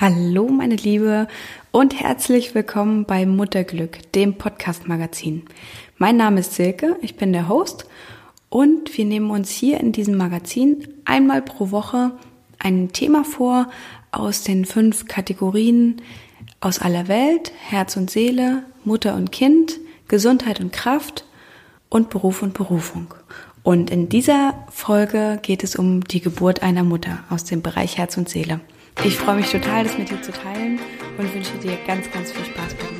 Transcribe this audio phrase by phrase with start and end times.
[0.00, 1.26] Hallo meine Liebe
[1.72, 5.42] und herzlich willkommen bei Mutterglück, dem Podcast-Magazin.
[5.96, 7.84] Mein Name ist Silke, ich bin der Host
[8.48, 12.12] und wir nehmen uns hier in diesem Magazin einmal pro Woche
[12.60, 13.66] ein Thema vor
[14.12, 16.00] aus den fünf Kategorien
[16.60, 21.24] aus aller Welt, Herz und Seele, Mutter und Kind, Gesundheit und Kraft
[21.88, 23.14] und Beruf und Berufung.
[23.64, 28.16] Und in dieser Folge geht es um die Geburt einer Mutter aus dem Bereich Herz
[28.16, 28.60] und Seele.
[29.04, 30.78] Ich freue mich total, das mit dir zu teilen
[31.16, 32.97] und wünsche dir ganz, ganz viel Spaß bei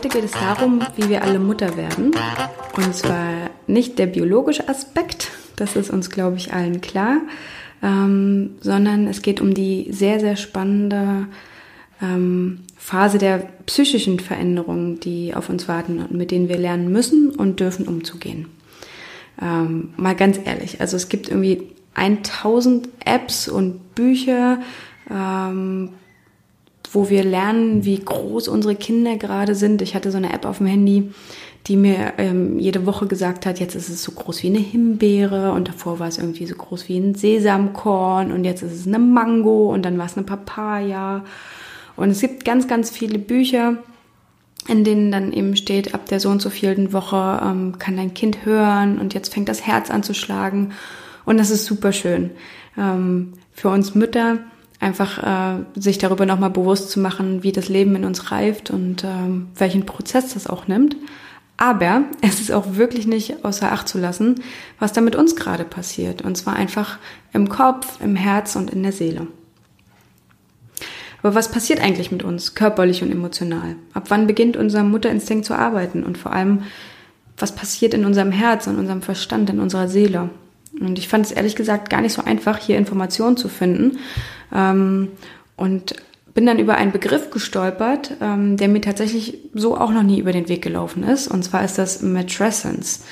[0.00, 2.12] Heute geht es darum, wie wir alle Mutter werden.
[2.74, 7.18] Und zwar nicht der biologische Aspekt, das ist uns, glaube ich, allen klar,
[7.82, 11.26] ähm, sondern es geht um die sehr, sehr spannende
[12.00, 17.28] ähm, Phase der psychischen Veränderungen, die auf uns warten und mit denen wir lernen müssen
[17.32, 18.46] und dürfen umzugehen.
[19.38, 24.60] Ähm, mal ganz ehrlich, also es gibt irgendwie 1000 Apps und Bücher,
[25.10, 25.90] ähm,
[26.92, 29.82] wo wir lernen, wie groß unsere Kinder gerade sind.
[29.82, 31.12] Ich hatte so eine App auf dem Handy,
[31.66, 35.52] die mir ähm, jede Woche gesagt hat, jetzt ist es so groß wie eine Himbeere
[35.52, 38.98] und davor war es irgendwie so groß wie ein Sesamkorn und jetzt ist es eine
[38.98, 41.24] Mango und dann war es eine Papaya.
[41.96, 43.76] Und es gibt ganz, ganz viele Bücher,
[44.68, 48.14] in denen dann eben steht, ab der so und so vielen Woche ähm, kann dein
[48.14, 50.72] Kind hören und jetzt fängt das Herz an zu schlagen.
[51.24, 52.30] Und das ist super schön.
[52.78, 54.38] Ähm, für uns Mütter
[54.80, 59.04] einfach äh, sich darüber nochmal bewusst zu machen, wie das Leben in uns reift und
[59.04, 60.96] ähm, welchen Prozess das auch nimmt.
[61.58, 64.42] Aber es ist auch wirklich nicht außer Acht zu lassen,
[64.78, 66.22] was da mit uns gerade passiert.
[66.22, 66.98] Und zwar einfach
[67.34, 69.26] im Kopf, im Herz und in der Seele.
[71.22, 73.76] Aber was passiert eigentlich mit uns, körperlich und emotional?
[73.92, 76.02] Ab wann beginnt unser Mutterinstinkt zu arbeiten?
[76.02, 76.62] Und vor allem,
[77.36, 80.30] was passiert in unserem Herz, in unserem Verstand, in unserer Seele?
[80.78, 83.98] Und ich fand es ehrlich gesagt gar nicht so einfach, hier Informationen zu finden.
[84.54, 85.08] Ähm,
[85.56, 85.94] und
[86.34, 90.32] bin dann über einen Begriff gestolpert, ähm, der mir tatsächlich so auch noch nie über
[90.32, 91.28] den Weg gelaufen ist.
[91.28, 93.04] Und zwar ist das Matrescence.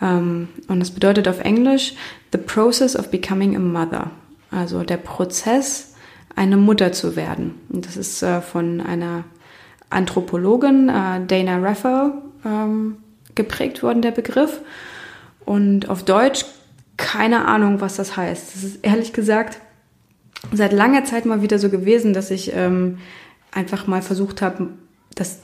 [0.00, 1.94] Ähm, und das bedeutet auf Englisch
[2.32, 4.10] The Process of Becoming a Mother.
[4.50, 5.94] Also der Prozess,
[6.36, 7.54] eine Mutter zu werden.
[7.68, 9.24] Und das ist äh, von einer
[9.90, 12.12] Anthropologin, äh, Dana Raphael,
[12.44, 12.98] ähm,
[13.34, 14.60] geprägt worden, der Begriff.
[15.44, 16.44] Und auf Deutsch
[17.00, 18.54] keine Ahnung, was das heißt.
[18.54, 19.58] Das ist ehrlich gesagt
[20.52, 22.98] seit langer Zeit mal wieder so gewesen, dass ich ähm,
[23.52, 24.68] einfach mal versucht habe,
[25.14, 25.38] das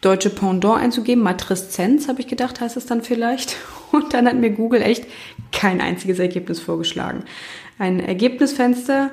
[0.00, 1.22] deutsche Pendant einzugeben.
[1.22, 3.56] Matreszenz, habe ich gedacht, heißt es dann vielleicht.
[3.92, 5.06] Und dann hat mir Google echt
[5.52, 7.24] kein einziges Ergebnis vorgeschlagen.
[7.78, 9.10] Ein Ergebnisfenster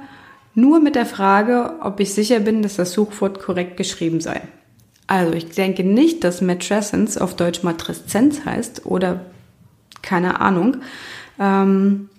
[0.55, 4.41] nur mit der Frage, ob ich sicher bin, dass das Suchwort korrekt geschrieben sei.
[5.07, 9.25] Also ich denke nicht, dass Matrescence auf Deutsch Matreszenz heißt oder
[10.01, 10.77] keine Ahnung.
[11.41, 12.09] Ähm,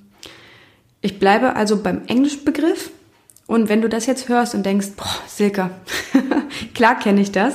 [1.01, 2.91] ich bleibe also beim englischen Begriff.
[3.47, 5.71] Und wenn du das jetzt hörst und denkst, boah, Silke,
[6.75, 7.55] klar kenne ich das,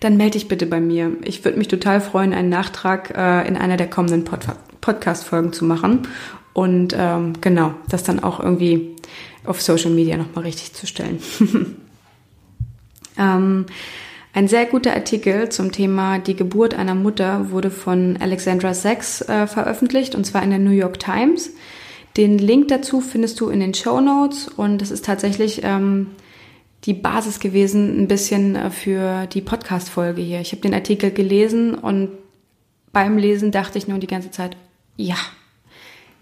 [0.00, 1.12] dann melde dich bitte bei mir.
[1.22, 4.40] Ich würde mich total freuen, einen Nachtrag äh, in einer der kommenden Pod
[4.80, 6.06] Podcast-Folgen zu machen.
[6.52, 8.96] Und ähm, genau, das dann auch irgendwie
[9.44, 11.20] auf Social Media nochmal richtig zu stellen.
[13.18, 13.66] ähm,
[14.34, 19.46] ein sehr guter Artikel zum Thema die Geburt einer Mutter wurde von Alexandra Sachs äh,
[19.46, 21.52] veröffentlicht und zwar in der New York Times.
[22.16, 26.08] Den Link dazu findest du in den Show Notes und das ist tatsächlich ähm,
[26.82, 30.40] die Basis gewesen, ein bisschen äh, für die Podcast-Folge hier.
[30.40, 32.10] Ich habe den Artikel gelesen und
[32.92, 34.56] beim Lesen dachte ich nur die ganze Zeit,
[34.96, 35.16] ja,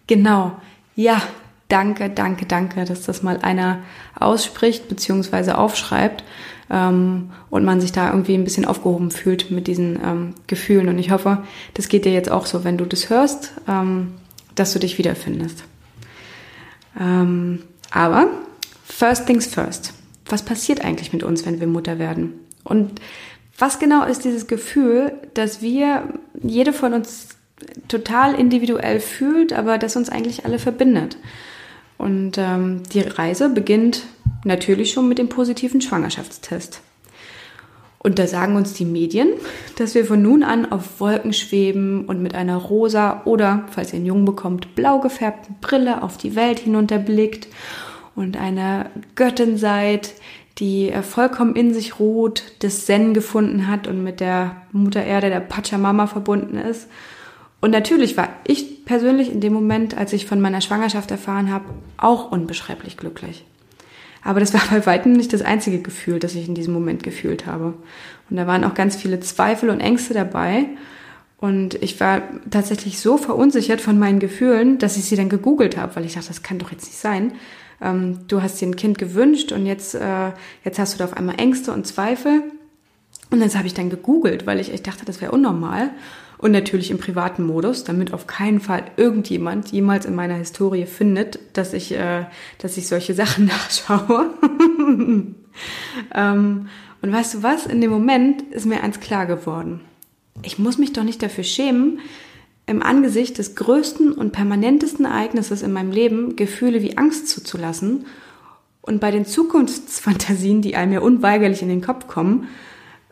[0.07, 0.53] genau,
[0.95, 1.23] ja,
[1.69, 3.83] danke, danke, danke, dass das mal einer
[4.19, 5.53] ausspricht bzw.
[5.53, 6.25] aufschreibt
[6.73, 10.89] ähm, und man sich da irgendwie ein bisschen aufgehoben fühlt mit diesen ähm, Gefühlen.
[10.89, 11.45] Und ich hoffe,
[11.75, 14.15] das geht dir jetzt auch so, wenn du das hörst, ähm,
[14.55, 15.65] dass du dich wiederfindest.
[16.99, 18.29] Ähm, aber
[18.85, 19.93] first things first.
[20.27, 22.33] Was passiert eigentlich mit uns, wenn wir Mutter werden?
[22.65, 23.01] Und
[23.59, 26.05] was genau ist dieses Gefühl, dass wir,
[26.43, 27.29] jede von uns
[27.87, 31.19] total individuell fühlt, aber das uns eigentlich alle verbindet?
[31.99, 34.05] Und ähm, die Reise beginnt
[34.45, 36.81] natürlich schon mit dem positiven Schwangerschaftstest.
[37.99, 39.29] Und da sagen uns die Medien,
[39.77, 43.99] dass wir von nun an auf Wolken schweben und mit einer rosa oder, falls ihr
[43.99, 47.47] einen Jungen bekommt, blau gefärbten Brille auf die Welt hinunterblickt
[48.17, 50.15] und eine Göttin seid,
[50.59, 55.31] die äh, vollkommen in sich ruht, das Zen gefunden hat und mit der Mutter Erde,
[55.31, 56.89] der Pachamama verbunden ist
[57.61, 61.67] Und natürlich war ich persönlich in dem Moment, als ich von meiner Schwangerschaft erfahren habe,
[61.97, 63.45] auch unbeschreiblich glücklich.
[64.23, 67.47] Aber das war bei weitem nicht das einzige Gefühl, das ich in diesem Moment gefühlt
[67.47, 67.75] habe.
[68.31, 70.67] Und da waren auch ganz viele Zweifel und Ängste dabei.
[71.39, 75.97] Und ich war tatsächlich so verunsichert von meinen Gefühlen, dass ich sie dann gegoogelt habe,
[75.97, 77.33] weil ich dachte, das kann doch jetzt nicht sein.
[77.81, 80.31] Ähm, du hast dir ein Kind gewünscht und jetzt, äh,
[80.65, 82.45] jetzt hast du da auf einmal Ängste und Zweifel.
[83.31, 85.91] Und das habe ich dann gegoogelt, weil ich, ich dachte, das wäre unnormal.
[86.43, 91.39] Und natürlich im privaten Modus, damit auf keinen Fall irgendjemand jemals in meiner Historie findet,
[91.53, 92.25] dass ich, äh,
[92.59, 94.31] dass ich solche Sachen nachschaue.
[96.15, 96.69] ähm,
[97.01, 97.67] und weißt du was?
[97.67, 99.83] In dem Moment ist mir eins klar geworden.
[100.43, 102.01] Ich muss mich doch nicht dafür schämen,
[102.67, 108.07] im Angesicht des größten und permanentesten Ereignisses in meinem Leben Gefühle wie Angst zuzulassen
[108.81, 112.49] und bei den Zukunftsfantasien, die einem ja unweigerlich in den Kopf kommen,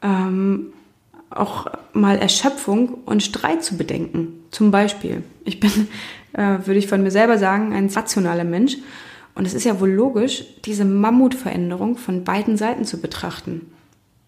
[0.02, 0.72] ähm,
[1.30, 4.44] auch mal Erschöpfung und Streit zu bedenken.
[4.50, 5.70] Zum Beispiel, ich bin,
[6.32, 8.76] äh, würde ich von mir selber sagen, ein rationaler Mensch.
[9.34, 13.72] Und es ist ja wohl logisch, diese Mammutveränderung von beiden Seiten zu betrachten.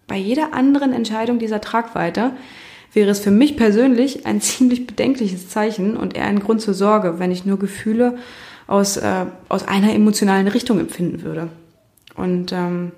[0.07, 2.31] Bei jeder anderen Entscheidung dieser Tragweite
[2.93, 7.19] wäre es für mich persönlich ein ziemlich bedenkliches Zeichen und eher ein Grund zur Sorge,
[7.19, 8.17] wenn ich nur Gefühle
[8.67, 11.49] aus, äh, aus einer emotionalen Richtung empfinden würde.
[12.15, 12.91] Und ähm,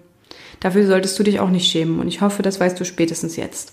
[0.59, 1.99] dafür solltest du dich auch nicht schämen.
[1.99, 3.71] Und ich hoffe, das weißt du spätestens jetzt.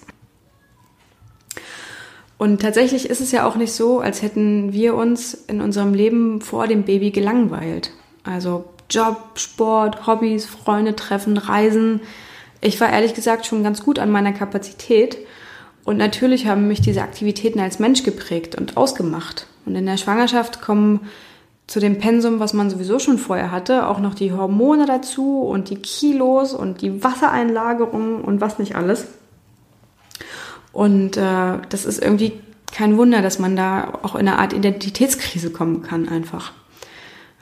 [2.42, 6.40] Und tatsächlich ist es ja auch nicht so, als hätten wir uns in unserem Leben
[6.40, 7.92] vor dem Baby gelangweilt.
[8.24, 12.00] Also Job, Sport, Hobbys, Freunde treffen, Reisen.
[12.60, 15.18] Ich war ehrlich gesagt schon ganz gut an meiner Kapazität.
[15.84, 19.46] Und natürlich haben mich diese Aktivitäten als Mensch geprägt und ausgemacht.
[19.64, 21.08] Und in der Schwangerschaft kommen
[21.68, 25.70] zu dem Pensum, was man sowieso schon vorher hatte, auch noch die Hormone dazu und
[25.70, 29.06] die Kilos und die Wassereinlagerung und was nicht alles.
[30.72, 32.32] Und äh, das ist irgendwie
[32.72, 36.52] kein Wunder, dass man da auch in eine Art Identitätskrise kommen kann einfach.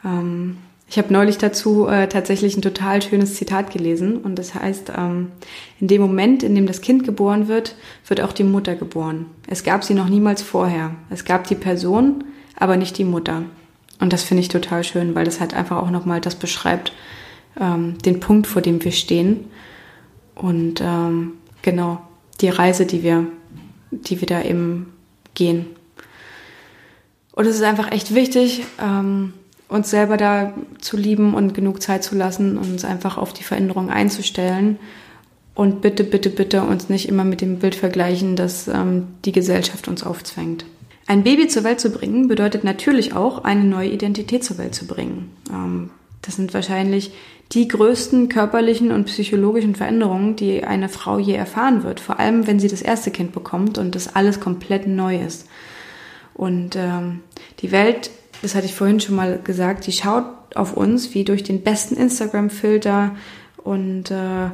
[0.04, 4.90] Ähm, ich habe neulich dazu äh, tatsächlich ein total schönes Zitat gelesen und das heißt,
[4.98, 5.30] ähm,
[5.78, 7.76] in dem Moment, in dem das Kind geboren wird,
[8.08, 9.26] wird auch die Mutter geboren.
[9.46, 10.96] Es gab sie noch niemals vorher.
[11.08, 12.24] Es gab die Person,
[12.56, 13.44] aber nicht die Mutter.
[14.00, 16.92] Und das finde ich total schön, weil das halt einfach auch nochmal das beschreibt,
[17.60, 19.44] ähm, den Punkt, vor dem wir stehen.
[20.34, 22.00] Und ähm, genau,
[22.40, 23.26] die Reise, die wir,
[23.90, 24.92] die wir da eben
[25.34, 25.66] gehen.
[27.32, 29.32] Und es ist einfach echt wichtig, ähm,
[29.68, 33.90] uns selber da zu lieben und genug Zeit zu lassen, uns einfach auf die Veränderung
[33.90, 34.78] einzustellen.
[35.54, 39.88] Und bitte, bitte, bitte uns nicht immer mit dem Bild vergleichen, das ähm, die Gesellschaft
[39.88, 40.64] uns aufzwängt.
[41.06, 44.86] Ein Baby zur Welt zu bringen bedeutet natürlich auch, eine neue Identität zur Welt zu
[44.86, 45.30] bringen.
[45.50, 45.90] Ähm,
[46.22, 47.12] das sind wahrscheinlich
[47.52, 51.98] die größten körperlichen und psychologischen Veränderungen, die eine Frau je erfahren wird.
[51.98, 55.48] Vor allem, wenn sie das erste Kind bekommt und das alles komplett neu ist.
[56.34, 57.20] Und ähm,
[57.60, 58.10] die Welt,
[58.42, 60.24] das hatte ich vorhin schon mal gesagt, die schaut
[60.54, 63.16] auf uns wie durch den besten Instagram-Filter
[63.56, 64.50] und äh,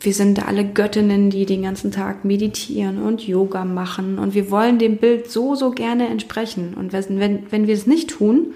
[0.00, 4.78] wir sind alle Göttinnen, die den ganzen Tag meditieren und Yoga machen und wir wollen
[4.78, 6.74] dem Bild so, so gerne entsprechen.
[6.74, 8.54] Und wenn, wenn, wenn wir es nicht tun,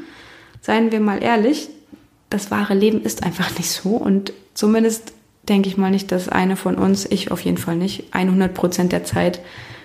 [0.60, 1.70] seien wir mal ehrlich,
[2.30, 5.12] das wahre Leben ist einfach nicht so und zumindest
[5.48, 8.92] denke ich mal nicht, dass eine von uns, ich auf jeden Fall nicht, 100 Prozent
[8.92, 9.40] der Zeit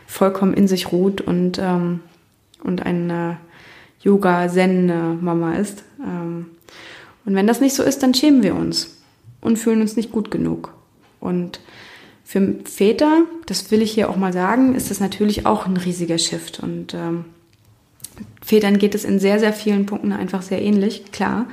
[0.08, 2.02] vollkommen in sich ruht und, ähm,
[2.64, 3.38] und eine
[4.02, 5.84] Yoga-Zen-Mama ist.
[6.02, 6.48] Ähm,
[7.26, 8.98] und wenn das nicht so ist, dann schämen wir uns
[9.42, 10.74] und fühlen uns nicht gut genug.
[11.20, 11.62] Und
[12.26, 16.18] für Väter, das will ich hier auch mal sagen, ist das natürlich auch ein riesiger
[16.18, 16.60] Shift.
[16.60, 17.26] Und ähm,
[18.42, 21.48] Vätern geht es in sehr, sehr vielen Punkten einfach sehr ähnlich, klar.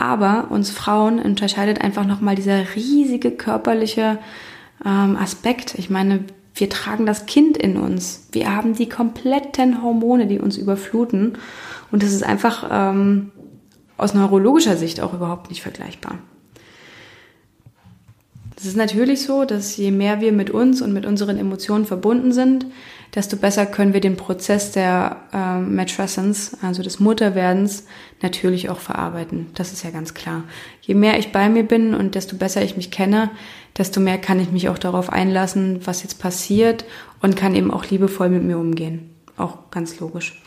[0.00, 4.18] Aber uns Frauen unterscheidet einfach nochmal dieser riesige körperliche
[4.82, 5.74] ähm, Aspekt.
[5.76, 8.26] Ich meine, wir tragen das Kind in uns.
[8.32, 11.34] Wir haben die kompletten Hormone, die uns überfluten.
[11.92, 13.30] Und das ist einfach ähm,
[13.98, 16.16] aus neurologischer Sicht auch überhaupt nicht vergleichbar.
[18.56, 22.32] Es ist natürlich so, dass je mehr wir mit uns und mit unseren Emotionen verbunden
[22.32, 22.64] sind,
[23.14, 27.86] desto besser können wir den Prozess der äh, Matrescence, also des Mutterwerdens,
[28.22, 29.48] natürlich auch verarbeiten.
[29.54, 30.44] Das ist ja ganz klar.
[30.82, 33.30] Je mehr ich bei mir bin und desto besser ich mich kenne,
[33.76, 36.84] desto mehr kann ich mich auch darauf einlassen, was jetzt passiert
[37.20, 39.10] und kann eben auch liebevoll mit mir umgehen.
[39.36, 40.42] Auch ganz logisch.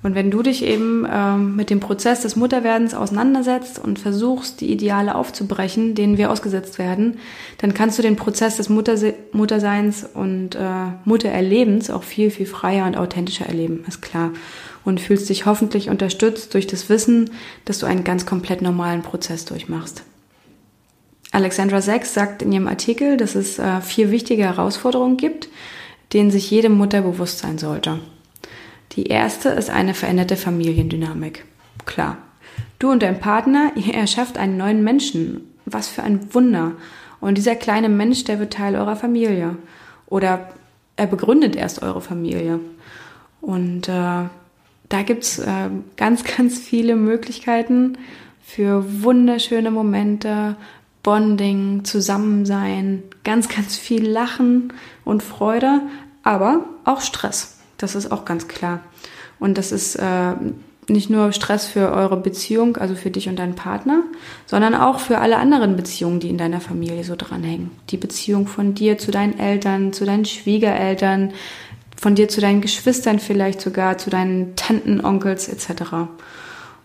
[0.00, 4.70] Und wenn du dich eben ähm, mit dem Prozess des Mutterwerdens auseinandersetzt und versuchst, die
[4.70, 7.18] Ideale aufzubrechen, denen wir ausgesetzt werden,
[7.58, 12.86] dann kannst du den Prozess des Mutterse Mutterseins und äh, Muttererlebens auch viel, viel freier
[12.86, 14.30] und authentischer erleben, ist klar.
[14.84, 17.30] Und fühlst dich hoffentlich unterstützt durch das Wissen,
[17.64, 20.04] dass du einen ganz komplett normalen Prozess durchmachst.
[21.32, 25.48] Alexandra Sachs sagt in ihrem Artikel, dass es äh, vier wichtige Herausforderungen gibt,
[26.12, 27.98] denen sich jede Mutter bewusst sein sollte.
[28.98, 31.44] Die erste ist eine veränderte Familiendynamik.
[31.86, 32.18] Klar.
[32.80, 35.54] Du und dein Partner, ihr erschafft einen neuen Menschen.
[35.66, 36.72] Was für ein Wunder.
[37.20, 39.56] Und dieser kleine Mensch, der wird Teil eurer Familie.
[40.06, 40.48] Oder
[40.96, 42.58] er begründet erst eure Familie.
[43.40, 43.92] Und äh,
[44.88, 47.98] da gibt's äh, ganz, ganz viele Möglichkeiten
[48.42, 50.56] für wunderschöne Momente,
[51.04, 54.72] Bonding, Zusammensein, ganz, ganz viel Lachen
[55.04, 55.82] und Freude,
[56.24, 57.57] aber auch Stress.
[57.78, 58.80] Das ist auch ganz klar.
[59.38, 60.34] Und das ist äh,
[60.88, 64.02] nicht nur Stress für eure Beziehung, also für dich und deinen Partner,
[64.46, 67.70] sondern auch für alle anderen Beziehungen, die in deiner Familie so dranhängen.
[67.90, 71.32] Die Beziehung von dir zu deinen Eltern, zu deinen Schwiegereltern,
[71.96, 75.82] von dir zu deinen Geschwistern vielleicht sogar, zu deinen Tanten, Onkels etc.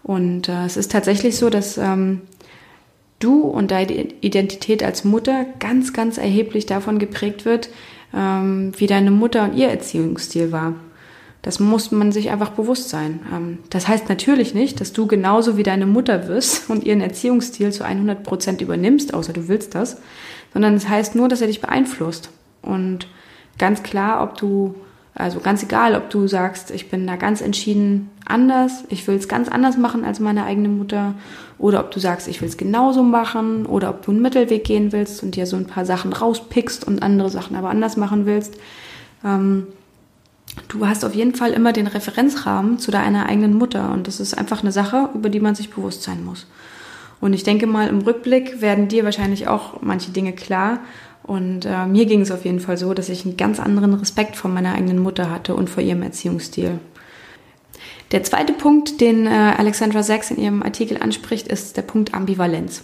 [0.03, 2.21] Und äh, es ist tatsächlich so, dass ähm,
[3.19, 7.69] du und deine Identität als Mutter ganz, ganz erheblich davon geprägt wird,
[8.15, 10.74] ähm, wie deine Mutter und ihr Erziehungsstil war.
[11.41, 13.20] Das muss man sich einfach bewusst sein.
[13.32, 17.72] Ähm, das heißt natürlich nicht, dass du genauso wie deine Mutter wirst und ihren Erziehungsstil
[17.72, 19.98] zu 100 Prozent übernimmst, außer du willst das,
[20.53, 22.29] sondern es das heißt nur, dass er dich beeinflusst.
[22.62, 23.08] Und
[23.58, 24.75] ganz klar, ob du,
[25.15, 29.27] also ganz egal, ob du sagst, ich bin da ganz entschieden anders, ich will es
[29.27, 31.13] ganz anders machen als meine eigene Mutter,
[31.60, 34.91] oder ob du sagst, ich will es genauso machen, oder ob du einen Mittelweg gehen
[34.91, 38.55] willst und dir so ein paar Sachen rauspickst und andere Sachen aber anders machen willst.
[39.24, 39.67] Ähm,
[40.67, 44.36] du hast auf jeden Fall immer den Referenzrahmen zu deiner eigenen Mutter und das ist
[44.36, 46.48] einfach eine Sache, über die man sich bewusst sein muss.
[47.22, 50.79] Und ich denke mal, im Rückblick werden dir wahrscheinlich auch manche Dinge klar.
[51.24, 54.36] Und äh, mir ging es auf jeden Fall so, dass ich einen ganz anderen Respekt
[54.36, 56.80] vor meiner eigenen Mutter hatte und vor ihrem Erziehungsstil.
[58.12, 62.84] Der zweite Punkt, den äh, Alexandra Sachs in ihrem Artikel anspricht, ist der Punkt Ambivalenz.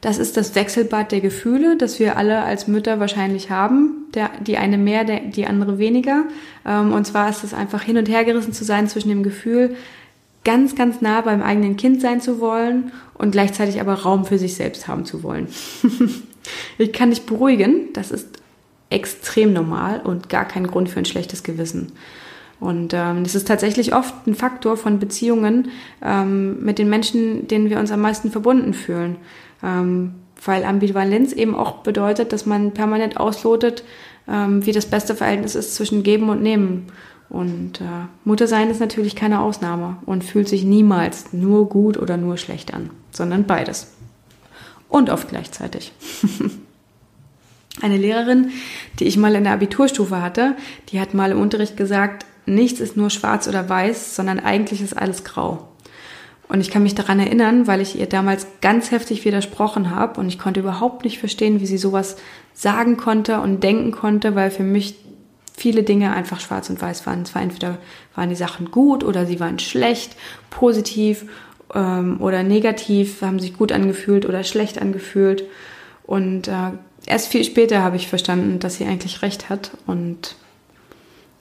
[0.00, 4.06] Das ist das Wechselbad der Gefühle, das wir alle als Mütter wahrscheinlich haben.
[4.14, 6.24] Der, die eine mehr, der, die andere weniger.
[6.66, 9.76] Ähm, und zwar ist es einfach hin und her gerissen zu sein zwischen dem Gefühl,
[10.44, 14.54] ganz, ganz nah beim eigenen Kind sein zu wollen und gleichzeitig aber Raum für sich
[14.54, 15.48] selbst haben zu wollen.
[16.78, 18.28] ich kann dich beruhigen, das ist
[18.88, 21.92] extrem normal und gar kein Grund für ein schlechtes Gewissen.
[22.58, 25.70] Und ähm, das ist tatsächlich oft ein Faktor von Beziehungen
[26.02, 29.16] ähm, mit den Menschen, denen wir uns am meisten verbunden fühlen.
[29.62, 33.84] Ähm, weil Ambivalenz eben auch bedeutet, dass man permanent auslotet,
[34.28, 36.86] ähm, wie das beste Verhältnis ist zwischen Geben und Nehmen.
[37.30, 37.84] Und äh,
[38.24, 42.90] Muttersein ist natürlich keine Ausnahme und fühlt sich niemals nur gut oder nur schlecht an,
[43.12, 43.92] sondern beides.
[44.88, 45.92] Und oft gleichzeitig.
[47.80, 48.50] Eine Lehrerin,
[48.98, 50.56] die ich mal in der Abiturstufe hatte,
[50.88, 54.98] die hat mal im Unterricht gesagt, nichts ist nur schwarz oder weiß, sondern eigentlich ist
[54.98, 55.68] alles grau.
[56.48, 60.26] Und ich kann mich daran erinnern, weil ich ihr damals ganz heftig widersprochen habe und
[60.26, 62.16] ich konnte überhaupt nicht verstehen, wie sie sowas
[62.54, 64.96] sagen konnte und denken konnte, weil für mich
[65.56, 67.22] viele Dinge einfach schwarz und weiß waren.
[67.22, 67.78] Es entweder
[68.14, 70.16] waren die Sachen gut oder sie waren schlecht,
[70.50, 71.26] positiv
[71.74, 75.44] ähm, oder negativ, haben sich gut angefühlt oder schlecht angefühlt.
[76.04, 76.72] Und äh,
[77.06, 80.36] erst viel später habe ich verstanden, dass sie eigentlich recht hat und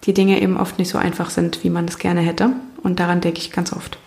[0.04, 2.52] die Dinge eben oft nicht so einfach sind, wie man es gerne hätte.
[2.84, 3.98] Und daran denke ich ganz oft.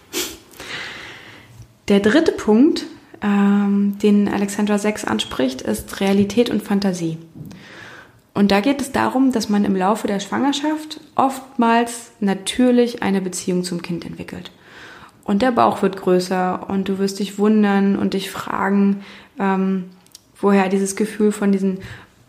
[1.89, 2.85] Der dritte Punkt,
[3.23, 7.19] ähm, den Alexandra Sechs anspricht, ist Realität und Fantasie.
[8.35, 13.63] Und da geht es darum, dass man im Laufe der Schwangerschaft oftmals natürlich eine Beziehung
[13.63, 14.51] zum Kind entwickelt.
[15.25, 19.03] Und der Bauch wird größer und du wirst dich wundern und dich fragen,
[19.39, 19.85] ähm,
[20.41, 21.79] woher dieses Gefühl von diesen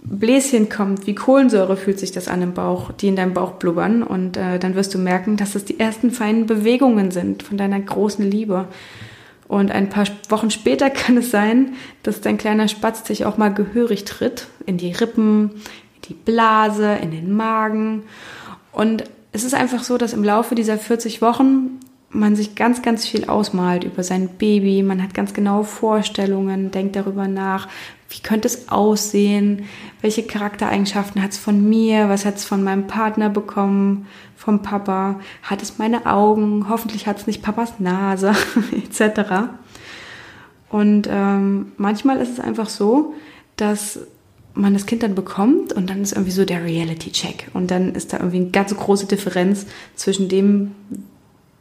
[0.03, 4.03] Bläschen kommt, wie Kohlensäure fühlt sich das an im Bauch, die in deinem Bauch blubbern.
[4.03, 7.79] Und äh, dann wirst du merken, dass es die ersten feinen Bewegungen sind von deiner
[7.79, 8.67] großen Liebe.
[9.48, 13.53] Und ein paar Wochen später kann es sein, dass dein kleiner Spatz dich auch mal
[13.53, 14.48] gehörig tritt.
[14.65, 15.51] In die Rippen,
[16.07, 18.03] die Blase, in den Magen.
[18.72, 21.79] Und es ist einfach so, dass im Laufe dieser 40 Wochen
[22.10, 24.83] man sich ganz, ganz viel ausmalt über sein Baby.
[24.83, 27.67] Man hat ganz genaue Vorstellungen, denkt darüber nach,
[28.10, 29.65] wie könnte es aussehen,
[30.01, 35.19] welche Charaktereigenschaften hat es von mir, was hat es von meinem Partner bekommen, vom Papa,
[35.41, 38.33] hat es meine Augen, hoffentlich hat es nicht Papas Nase,
[38.72, 39.50] etc.
[40.69, 43.13] Und ähm, manchmal ist es einfach so,
[43.55, 44.00] dass
[44.53, 47.50] man das Kind dann bekommt und dann ist irgendwie so der Reality-Check.
[47.53, 50.72] Und dann ist da irgendwie eine ganz große Differenz zwischen dem,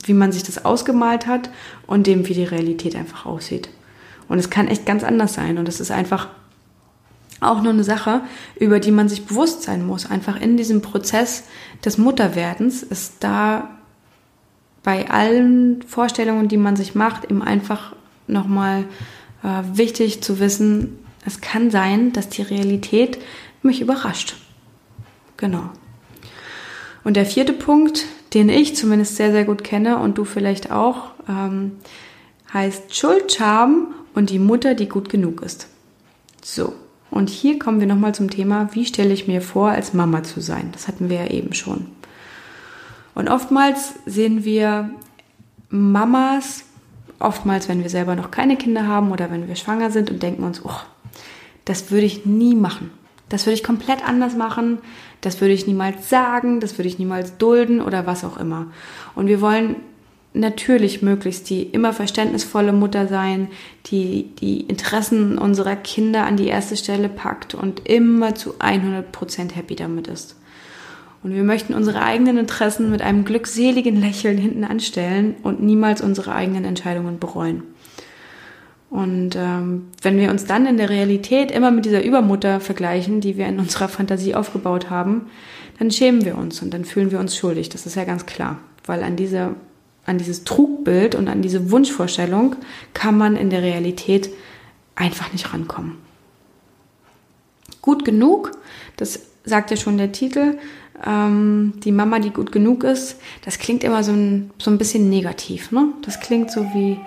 [0.05, 1.51] wie man sich das ausgemalt hat
[1.87, 3.71] und dem, wie die Realität einfach aussieht.
[4.29, 5.59] Und es kann echt ganz anders sein.
[5.59, 6.29] Und es ist einfach
[7.41, 8.23] auch nur eine Sache,
[8.59, 10.11] über die man sich bewusst sein muss.
[10.11, 11.45] Einfach in diesem Prozess
[11.85, 13.71] des Mutterwerdens ist da
[14.83, 17.95] bei allen Vorstellungen, die man sich macht, eben einfach
[18.27, 18.85] nochmal
[19.43, 23.19] äh, wichtig zu wissen, es kann sein, dass die Realität
[23.63, 24.37] mich überrascht.
[25.37, 25.71] Genau.
[27.05, 31.11] Und der vierte Punkt, den ich zumindest sehr, sehr gut kenne und du vielleicht auch,
[31.29, 31.73] ähm,
[32.53, 35.69] heißt Schuldscham und die Mutter, die gut genug ist.
[36.43, 36.75] So,
[37.11, 40.41] und hier kommen wir nochmal zum Thema, wie stelle ich mir vor, als Mama zu
[40.41, 40.71] sein.
[40.73, 41.87] Das hatten wir ja eben schon.
[43.15, 44.91] Und oftmals sehen wir
[45.69, 46.65] Mamas,
[47.19, 50.43] oftmals, wenn wir selber noch keine Kinder haben oder wenn wir schwanger sind und denken
[50.43, 50.81] uns, oh,
[51.65, 52.91] das würde ich nie machen.
[53.29, 54.79] Das würde ich komplett anders machen.
[55.21, 56.61] Das würde ich niemals sagen.
[56.61, 58.67] Das würde ich niemals dulden oder was auch immer.
[59.15, 59.77] Und wir wollen
[60.35, 63.49] natürlich möglichst die immer verständnisvolle Mutter sein,
[63.87, 69.57] die die Interessen unserer Kinder an die erste Stelle packt und immer zu 100 Prozent
[69.57, 70.37] happy damit ist.
[71.23, 76.35] Und wir möchten unsere eigenen Interessen mit einem glückseligen Lächeln hinten anstellen und niemals unsere
[76.35, 77.63] eigenen Entscheidungen bereuen.
[78.93, 83.39] Und ähm, wenn wir uns dann in der Realität immer mit dieser Übermutter vergleichen, die
[83.39, 85.31] wir in unserer Fantasie aufgebaut haben,
[85.79, 87.71] dann schämen wir uns und dann fühlen wir uns schuldig.
[87.71, 89.55] Das ist ja ganz klar, weil an diese
[90.05, 92.57] an dieses Trugbild und an diese Wunschvorstellung
[92.93, 94.31] kann man in der Realität
[94.95, 95.97] einfach nicht rankommen.
[97.81, 98.51] Gut genug,
[98.97, 100.59] das sagt ja schon der Titel,
[101.07, 105.09] ähm, die Mama, die gut genug ist, das klingt immer so ein, so ein bisschen
[105.09, 105.71] negativ.
[105.71, 105.93] Ne?
[106.03, 106.99] Das klingt so wie,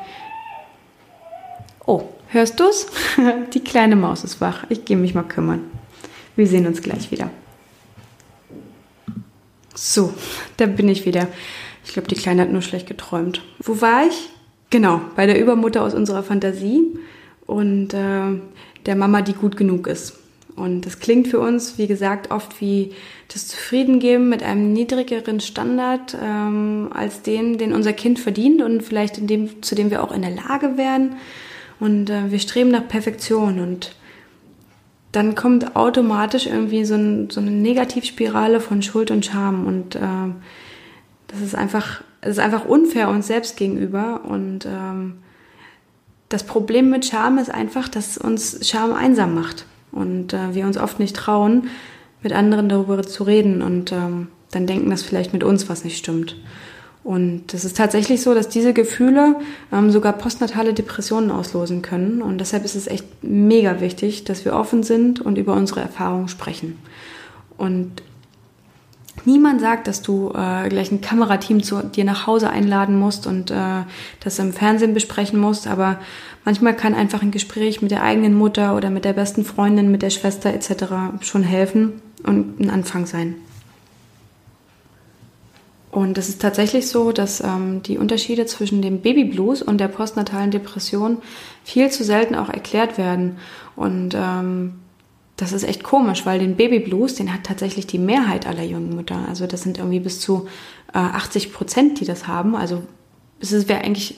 [1.85, 2.87] oh, hörst du's?
[3.53, 5.61] die kleine Maus ist wach, ich gehe mich mal kümmern.
[6.35, 7.29] Wir sehen uns gleich wieder.
[9.73, 10.13] So,
[10.57, 11.27] da bin ich wieder.
[11.85, 13.41] Ich glaube, die Kleine hat nur schlecht geträumt.
[13.59, 14.29] Wo war ich?
[14.69, 16.81] Genau, bei der Übermutter aus unserer Fantasie
[17.45, 18.39] und äh,
[18.85, 20.17] der Mama, die gut genug ist.
[20.55, 22.93] Und das klingt für uns, wie gesagt, oft wie
[23.27, 29.29] das Zufriedengeben mit einem niedrigeren Standard ähm, als den, den unser Kind verdient und vielleicht
[29.29, 31.17] dem, zu dem wir auch in der Lage wären.
[31.79, 33.96] Und äh, wir streben nach Perfektion und
[35.12, 40.00] dann kommt automatisch irgendwie so, ein, so eine Negativspirale von Schuld und Scham und äh,
[41.27, 45.20] das ist einfach, es ist einfach unfair uns selbst gegenüber und ähm,
[46.27, 50.77] das Problem mit Scham ist einfach, dass uns Scham einsam macht und äh, wir uns
[50.77, 51.70] oft nicht trauen,
[52.22, 55.98] mit anderen darüber zu reden und ähm, dann denken, dass vielleicht mit uns was nicht
[55.98, 56.35] stimmt.
[57.05, 59.35] Und es ist tatsächlich so, dass diese Gefühle
[59.72, 62.24] ähm, sogar postnatale Depressionen auslösen können.
[62.24, 66.27] Und deshalb ist es echt mega wichtig, dass wir offen sind und über unsere Erfahrungen
[66.29, 66.79] sprechen.
[67.57, 68.01] Und
[69.24, 73.50] Niemand sagt, dass du äh, gleich ein Kamerateam zu dir nach Hause einladen musst und
[73.50, 73.83] äh,
[74.20, 76.00] das im Fernsehen besprechen musst, aber
[76.44, 80.03] manchmal kann einfach ein Gespräch mit der eigenen Mutter oder mit der besten Freundin, mit
[80.03, 81.22] der Schwester etc.
[81.22, 83.35] schon helfen und ein Anfang sein.
[85.96, 90.51] Und es ist tatsächlich so, dass ähm, die Unterschiede zwischen dem Babyblues und der postnatalen
[90.51, 91.20] Depression
[91.64, 93.38] viel zu selten auch erklärt werden.
[93.77, 94.74] Und ähm,
[95.38, 99.20] das ist echt komisch, weil den Babyblues, den hat tatsächlich die Mehrheit aller jungen Mütter.
[99.29, 100.48] Also das sind irgendwie bis zu
[100.94, 102.58] äh, 80 Prozent, die das haben.
[102.58, 102.84] Also
[103.40, 104.16] es wäre eigentlich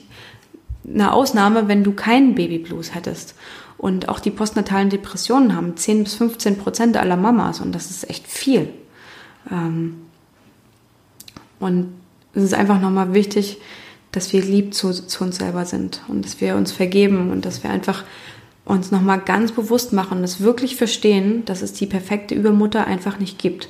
[0.84, 3.36] eine Ausnahme, wenn du keinen Babyblues hättest.
[3.78, 8.10] Und auch die postnatalen Depressionen haben 10 bis 15 Prozent aller Mamas und das ist
[8.10, 8.70] echt viel.
[9.52, 10.07] Ähm
[11.60, 11.94] und
[12.34, 13.58] es ist einfach nochmal wichtig,
[14.12, 17.64] dass wir lieb zu, zu uns selber sind und dass wir uns vergeben und dass
[17.64, 18.04] wir einfach
[18.66, 23.20] uns nochmal ganz bewusst machen und es wirklich verstehen, dass es die perfekte Übermutter einfach
[23.20, 23.70] nicht gibt.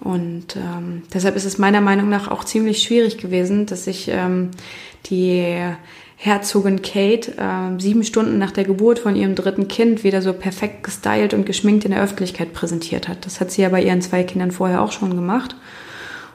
[0.00, 4.50] Und ähm, deshalb ist es meiner Meinung nach auch ziemlich schwierig gewesen, dass sich ähm,
[5.06, 5.54] die
[6.16, 10.84] Herzogin Kate äh, sieben Stunden nach der Geburt von ihrem dritten Kind wieder so perfekt
[10.84, 13.24] gestylt und geschminkt in der Öffentlichkeit präsentiert hat.
[13.26, 15.54] Das hat sie ja bei ihren zwei Kindern vorher auch schon gemacht.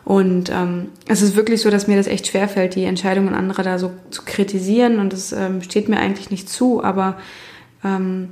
[0.05, 3.79] Und ähm, es ist wirklich so, dass mir das echt schwerfällt, die Entscheidungen anderer da
[3.79, 4.99] so zu kritisieren.
[4.99, 6.83] Und es ähm, steht mir eigentlich nicht zu.
[6.83, 7.17] Aber
[7.83, 8.29] ähm,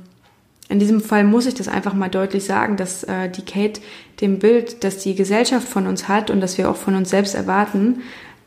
[0.68, 3.80] in diesem Fall muss ich das einfach mal deutlich sagen, dass äh, die Kate
[4.20, 7.34] dem Bild, das die Gesellschaft von uns hat und das wir auch von uns selbst
[7.34, 8.02] erwarten,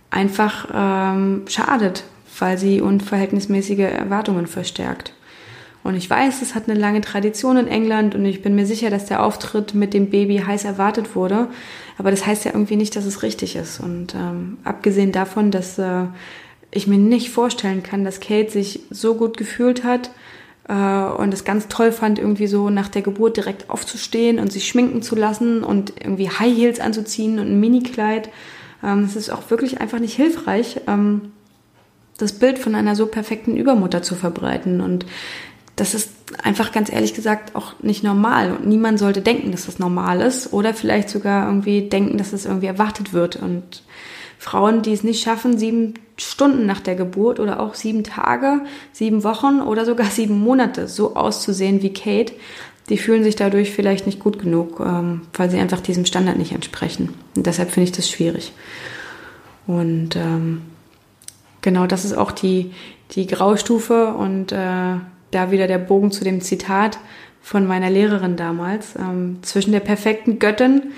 [0.09, 2.05] einfach ähm, schadet,
[2.39, 5.13] weil sie unverhältnismäßige Erwartungen verstärkt.
[5.87, 8.89] Und ich weiß, es hat eine lange Tradition in England und ich bin mir sicher,
[8.89, 11.47] dass der Auftritt mit dem Baby heiß erwartet wurde.
[11.97, 13.79] Aber das heißt ja irgendwie nicht, dass es richtig ist.
[13.79, 16.07] Und ähm, abgesehen davon, dass äh,
[16.71, 20.11] ich mir nicht vorstellen kann, dass Kate sich so gut gefühlt hat,
[20.67, 24.67] äh, und es ganz toll fand, irgendwie so nach der Geburt direkt aufzustehen und sich
[24.67, 28.29] schminken zu lassen und irgendwie High Heels anzuziehen und ein Minikleid.
[28.83, 31.31] Ähm, es ist auch wirklich einfach nicht hilfreich, ähm,
[32.17, 34.81] das Bild von einer so perfekten Übermutter zu verbreiten.
[34.81, 35.05] Und
[35.77, 36.09] das ist
[36.43, 38.51] einfach ganz ehrlich gesagt auch nicht normal.
[38.51, 42.45] Und niemand sollte denken, dass das normal ist oder vielleicht sogar irgendwie denken, dass das
[42.45, 43.35] irgendwie erwartet wird.
[43.37, 43.83] Und
[44.39, 48.61] Frauen, die es nicht schaffen, sieben Stunden nach der Geburt oder auch sieben Tage,
[48.91, 52.33] sieben Wochen oder sogar sieben Monate so auszusehen wie Kate,
[52.89, 56.53] die fühlen sich dadurch vielleicht nicht gut genug, ähm, weil sie einfach diesem Standard nicht
[56.53, 57.13] entsprechen.
[57.35, 58.51] Und deshalb finde ich das schwierig.
[59.67, 60.63] Und ähm,
[61.61, 62.71] genau das ist auch die,
[63.11, 64.95] die Graustufe und äh,
[65.31, 66.99] da wieder der Bogen zu dem Zitat
[67.41, 68.95] von meiner Lehrerin damals.
[68.97, 70.91] Ähm, zwischen der perfekten Göttin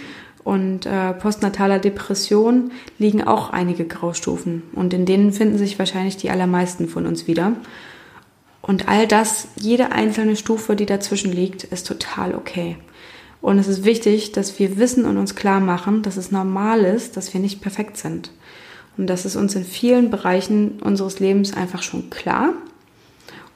[0.43, 6.29] und äh, postnataler Depression liegen auch einige Graustufen und in denen finden sich wahrscheinlich die
[6.29, 7.53] allermeisten von uns wieder.
[8.61, 12.77] Und all das, jede einzelne Stufe, die dazwischen liegt, ist total okay.
[13.41, 17.15] Und es ist wichtig, dass wir wissen und uns klar machen, dass es normal ist,
[17.15, 18.31] dass wir nicht perfekt sind.
[18.97, 22.53] Und das ist uns in vielen Bereichen unseres Lebens einfach schon klar.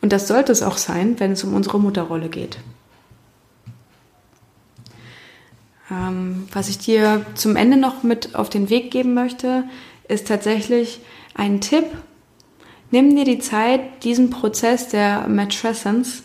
[0.03, 2.57] Und das sollte es auch sein, wenn es um unsere Mutterrolle geht.
[5.89, 9.63] Ähm, was ich dir zum Ende noch mit auf den Weg geben möchte,
[10.09, 10.99] ist tatsächlich
[11.35, 11.85] ein Tipp.
[12.91, 16.23] Nimm dir die Zeit, diesen Prozess der Matrescence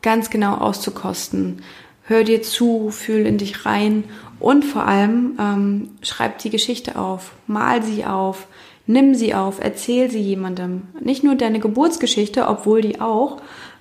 [0.00, 1.62] ganz genau auszukosten
[2.08, 4.04] hör dir zu, fühl in dich rein
[4.40, 8.46] und vor allem ähm, schreib die Geschichte auf, mal sie auf,
[8.88, 10.82] nimm sie auf, erzähl sie jemandem.
[10.98, 13.36] Nicht nur deine Geburtsgeschichte, obwohl die auch,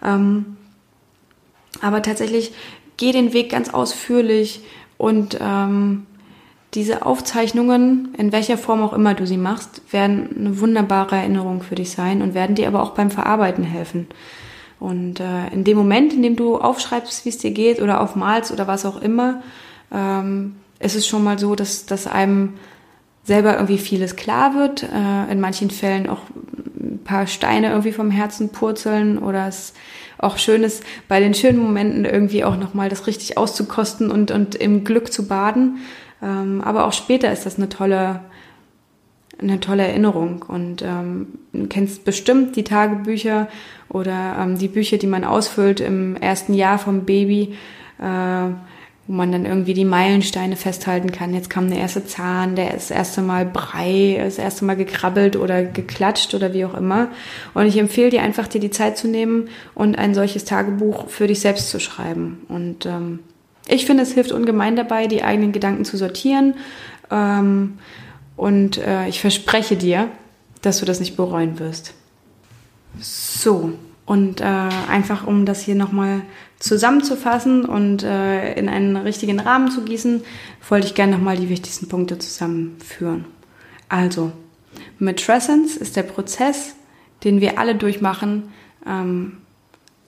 [0.05, 0.57] ähm,
[1.81, 2.51] aber tatsächlich
[2.97, 4.61] geh den Weg ganz ausführlich
[4.97, 6.05] und ähm,
[6.73, 11.75] diese Aufzeichnungen, in welcher Form auch immer du sie machst, werden eine wunderbare Erinnerung für
[11.75, 14.07] dich sein und werden dir aber auch beim Verarbeiten helfen.
[14.79, 18.51] Und äh, in dem Moment, in dem du aufschreibst, wie es dir geht oder aufmalst
[18.51, 19.41] oder was auch immer,
[19.91, 22.55] ähm, ist es schon mal so, dass, dass einem
[23.27, 24.83] selber irgendwie vieles klar wird.
[24.83, 26.21] Äh, in manchen Fällen auch
[26.79, 29.73] ein paar Steine irgendwie vom Herzen purzeln oder es
[30.17, 34.55] auch schön ist, bei den schönen Momenten irgendwie auch nochmal das richtig auszukosten und, und
[34.55, 35.77] im Glück zu baden.
[36.23, 38.21] Ähm, aber auch später ist das eine tolle,
[39.39, 40.43] eine tolle Erinnerung.
[40.47, 43.49] Und ähm, du kennst bestimmt die Tagebücher
[43.89, 47.55] oder ähm, die Bücher, die man ausfüllt im ersten Jahr vom Baby,
[47.99, 48.49] äh,
[49.07, 51.33] wo man dann irgendwie die Meilensteine festhalten kann.
[51.33, 55.37] Jetzt kam der erste Zahn, der ist das erste Mal Brei, das erste Mal gekrabbelt
[55.37, 57.07] oder geklatscht oder wie auch immer.
[57.53, 61.27] Und ich empfehle dir einfach, dir die Zeit zu nehmen und ein solches Tagebuch für
[61.27, 62.41] dich selbst zu schreiben.
[62.49, 63.19] Und ähm,
[63.69, 66.55] ich finde, es hilft ungemein dabei, die eigenen Gedanken zu sortieren.
[67.09, 67.79] Ähm,
[68.35, 70.09] und äh, ich verspreche dir,
[70.61, 71.93] dass du das nicht bereuen wirst.
[72.99, 73.73] So,
[74.05, 76.21] und äh, einfach um das hier nochmal
[76.59, 80.23] zusammenzufassen und äh, in einen richtigen Rahmen zu gießen,
[80.67, 83.25] wollte ich gerne nochmal die wichtigsten Punkte zusammenführen.
[83.89, 84.31] Also,
[84.99, 86.75] Matrescence ist der Prozess,
[87.23, 88.51] den wir alle durchmachen.
[88.85, 89.37] Ähm,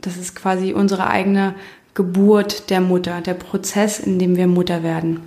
[0.01, 1.55] das ist quasi unsere eigene
[1.93, 5.21] Geburt der Mutter, der Prozess, in dem wir Mutter werden.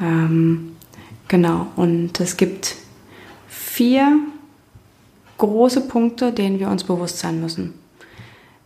[0.00, 0.76] Ähm,
[1.28, 2.76] genau, und es gibt
[3.48, 4.18] vier
[5.38, 7.74] große Punkte, denen wir uns bewusst sein müssen.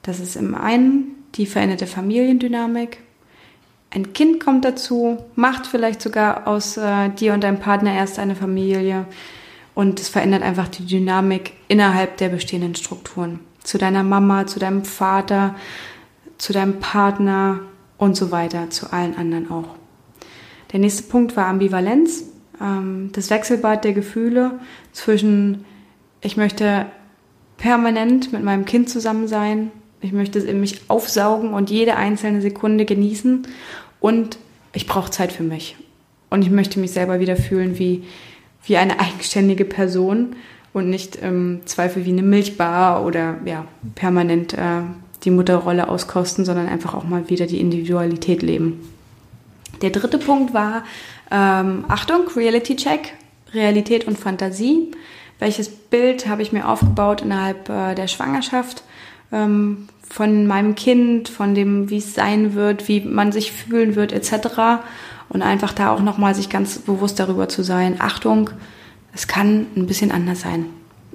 [0.02, 2.98] Das ist im einen die veränderte Familiendynamik.
[3.90, 8.36] Ein Kind kommt dazu, macht vielleicht sogar aus äh, dir und deinem Partner erst eine
[8.36, 9.06] Familie
[9.74, 13.40] und es verändert einfach die Dynamik innerhalb der bestehenden Strukturen.
[13.62, 15.54] Zu deiner Mama, zu deinem Vater,
[16.36, 17.60] zu deinem Partner
[17.96, 19.74] und so weiter, zu allen anderen auch.
[20.72, 22.24] Der nächste Punkt war Ambivalenz,
[22.60, 24.58] ähm, das Wechselbad der Gefühle
[24.92, 25.64] zwischen
[26.20, 26.86] ich möchte
[27.56, 29.70] permanent mit meinem Kind zusammen sein.
[30.00, 33.46] Ich möchte mich aufsaugen und jede einzelne Sekunde genießen.
[34.00, 34.38] Und
[34.72, 35.76] ich brauche Zeit für mich.
[36.30, 38.04] Und ich möchte mich selber wieder fühlen wie,
[38.64, 40.36] wie eine eigenständige Person
[40.72, 44.82] und nicht im Zweifel wie eine Milchbar oder ja, permanent äh,
[45.24, 48.88] die Mutterrolle auskosten, sondern einfach auch mal wieder die Individualität leben.
[49.82, 50.84] Der dritte Punkt war
[51.30, 53.14] ähm, Achtung, Reality Check,
[53.52, 54.92] Realität und Fantasie
[55.38, 58.82] welches Bild habe ich mir aufgebaut innerhalb äh, der Schwangerschaft
[59.32, 64.12] ähm, von meinem Kind, von dem, wie es sein wird, wie man sich fühlen wird,
[64.12, 64.82] etc.
[65.28, 68.50] Und einfach da auch nochmal sich ganz bewusst darüber zu sein, Achtung,
[69.12, 70.66] es kann ein bisschen anders sein.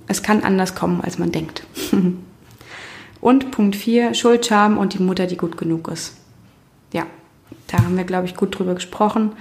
[0.08, 1.64] Es kann anders kommen, als man denkt.
[3.22, 6.18] und Punkt 4, Schuld, Scham und die Mutter, die gut genug ist.
[6.92, 7.06] Ja,
[7.68, 9.32] da haben wir, glaube ich, gut drüber gesprochen.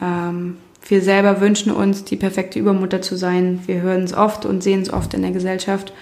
[0.00, 0.56] Ähm,
[0.86, 3.60] wir selber wünschen uns, die perfekte Übermutter zu sein.
[3.66, 5.92] Wir hören es oft und sehen es oft in der Gesellschaft.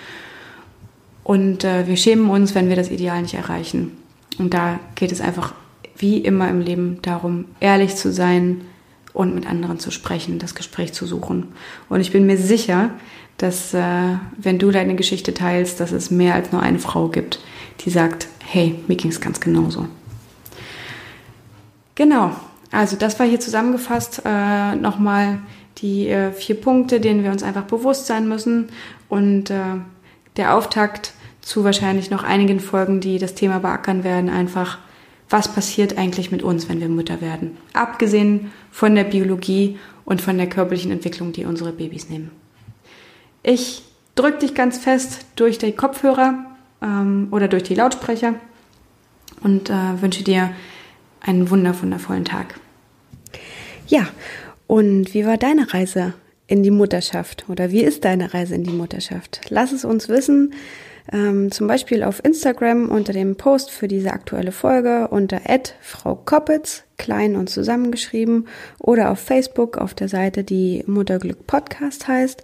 [1.25, 3.93] Und äh, wir schämen uns, wenn wir das Ideal nicht erreichen.
[4.39, 5.55] Und da geht es einfach
[5.97, 8.63] wie immer im Leben darum, ehrlich zu sein
[9.13, 11.49] und mit anderen zu sprechen, das Gespräch zu suchen.
[11.89, 12.91] Und ich bin mir sicher,
[13.37, 17.41] dass äh, wenn du deine Geschichte teilst, dass es mehr als nur eine Frau gibt,
[17.81, 19.87] die sagt, hey, mir ging es ganz genauso.
[21.95, 22.33] Genau,
[22.71, 25.41] also das war hier zusammengefasst äh, nochmal
[25.79, 28.69] die äh, vier Punkte, denen wir uns einfach bewusst sein müssen
[29.09, 29.77] und äh,
[30.37, 34.79] der Auftakt zu wahrscheinlich noch einigen Folgen, die das Thema beackern werden, einfach
[35.29, 37.57] was passiert eigentlich mit uns, wenn wir Mütter werden.
[37.73, 42.31] Abgesehen von der Biologie und von der körperlichen Entwicklung, die unsere Babys nehmen.
[43.43, 43.83] Ich
[44.15, 46.45] drücke dich ganz fest durch die Kopfhörer
[46.83, 48.35] ähm, oder durch die Lautsprecher
[49.43, 50.51] und äh, wünsche dir
[51.21, 52.59] einen wundervollen Tag.
[53.87, 54.07] Ja,
[54.67, 56.15] und wie war deine Reise
[56.53, 59.41] in die Mutterschaft oder wie ist deine Reise in die Mutterschaft?
[59.49, 60.53] Lass es uns wissen,
[61.11, 65.41] ähm, zum Beispiel auf Instagram unter dem Post für diese aktuelle Folge unter
[65.81, 72.43] Frau Koppitz, klein und zusammengeschrieben, oder auf Facebook auf der Seite, die Mutterglück Podcast heißt.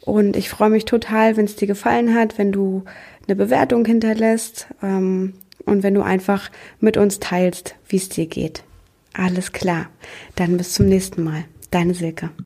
[0.00, 2.84] Und ich freue mich total, wenn es dir gefallen hat, wenn du
[3.26, 5.34] eine Bewertung hinterlässt ähm,
[5.66, 8.64] und wenn du einfach mit uns teilst, wie es dir geht.
[9.12, 9.90] Alles klar.
[10.34, 11.44] Dann bis zum nächsten Mal.
[11.70, 12.30] Deine Silke.